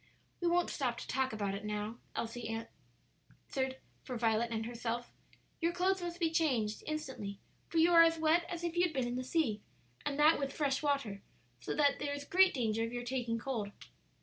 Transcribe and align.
"We 0.39 0.47
won't 0.47 0.71
stop 0.71 0.97
to 0.97 1.07
talk 1.07 1.31
about 1.31 1.53
it 1.53 1.63
now," 1.63 1.99
Elsie 2.15 2.47
said, 2.47 2.69
answering 3.49 3.75
for 4.03 4.17
Violet 4.17 4.49
and 4.49 4.65
herself; 4.65 5.13
"your 5.59 5.71
clothes 5.73 6.01
must 6.01 6.19
be 6.19 6.31
changed 6.31 6.81
instantly, 6.87 7.39
for 7.69 7.77
you 7.77 7.91
are 7.91 8.01
as 8.01 8.17
wet 8.17 8.43
as 8.49 8.63
if 8.63 8.75
you 8.75 8.81
had 8.81 8.93
been 8.93 9.05
in 9.07 9.15
the 9.15 9.23
sea; 9.23 9.61
and 10.03 10.17
that 10.17 10.39
with 10.39 10.53
fresh 10.53 10.81
water, 10.81 11.21
so 11.59 11.75
that 11.75 11.99
there 11.99 12.15
is 12.15 12.25
great 12.25 12.51
danger 12.55 12.83
of 12.83 12.91
your 12.91 13.03
taking 13.03 13.37
cold." 13.37 13.73